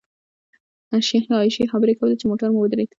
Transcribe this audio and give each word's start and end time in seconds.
شیخې 1.07 1.31
عایشې 1.39 1.71
خبرې 1.73 1.93
کولې 1.99 2.15
چې 2.19 2.25
موټر 2.31 2.49
مو 2.51 2.59
ودرېد. 2.61 2.89